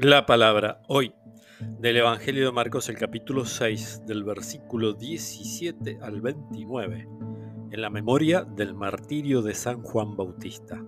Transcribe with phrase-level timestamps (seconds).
[0.00, 1.12] La palabra hoy
[1.80, 7.08] del Evangelio de Marcos, el capítulo 6, del versículo 17 al 29,
[7.72, 10.80] en la memoria del martirio de San Juan Bautista.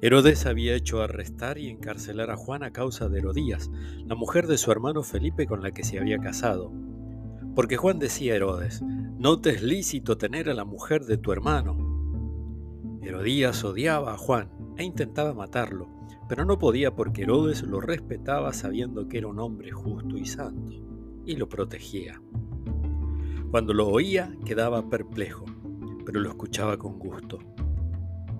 [0.00, 3.70] Herodes había hecho arrestar y encarcelar a Juan a causa de Herodías,
[4.06, 6.72] la mujer de su hermano Felipe con la que se había casado.
[7.54, 8.80] Porque Juan decía a Herodes,
[9.18, 11.85] no te es lícito tener a la mujer de tu hermano.
[13.06, 15.88] Herodías odiaba a Juan e intentaba matarlo,
[16.28, 20.72] pero no podía porque Herodes lo respetaba sabiendo que era un hombre justo y santo,
[21.24, 22.20] y lo protegía.
[23.52, 25.44] Cuando lo oía quedaba perplejo,
[26.04, 27.38] pero lo escuchaba con gusto.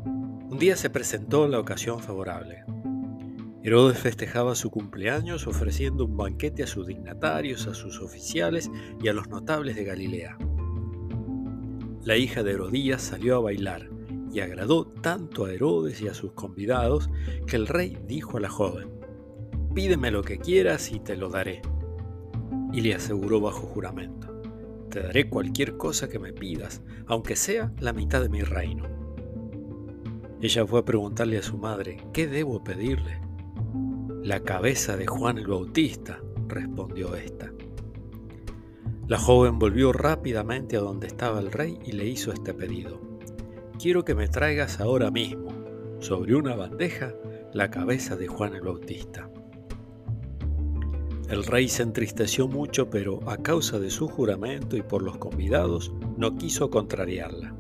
[0.05, 2.65] Un día se presentó la ocasión favorable.
[3.63, 8.69] Herodes festejaba su cumpleaños ofreciendo un banquete a sus dignatarios, a sus oficiales
[9.01, 10.37] y a los notables de Galilea.
[12.03, 13.96] La hija de Herodías salió a bailar
[14.37, 17.09] y agradó tanto a Herodes y a sus convidados
[17.47, 18.91] que el rey dijo a la joven,
[19.75, 21.63] Pídeme lo que quieras y te lo daré.
[22.71, 24.43] Y le aseguró bajo juramento,
[24.91, 28.85] Te daré cualquier cosa que me pidas, aunque sea la mitad de mi reino.
[30.43, 33.19] Ella fue a preguntarle a su madre, ¿qué debo pedirle?
[34.23, 37.55] La cabeza de Juan el Bautista, respondió ésta.
[39.09, 43.16] La joven volvió rápidamente a donde estaba el rey y le hizo este pedido
[43.87, 45.47] quiero que me traigas ahora mismo,
[46.01, 47.15] sobre una bandeja,
[47.53, 49.31] la cabeza de Juan el Bautista.
[51.29, 55.93] El rey se entristeció mucho, pero a causa de su juramento y por los convidados,
[56.17, 57.55] no quiso contrariarla.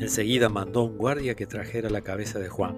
[0.00, 2.74] Enseguida mandó un guardia que trajera la cabeza de Juan.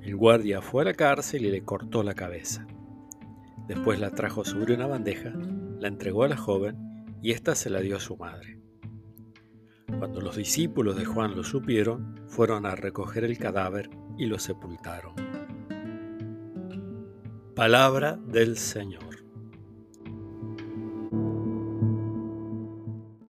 [0.00, 2.66] El guardia fue a la cárcel y le cortó la cabeza.
[3.66, 5.34] Después la trajo sobre una bandeja,
[5.80, 6.78] la entregó a la joven
[7.20, 8.58] y ésta se la dio a su madre.
[9.98, 15.14] Cuando los discípulos de Juan lo supieron, fueron a recoger el cadáver y lo sepultaron.
[17.56, 19.07] Palabra del Señor.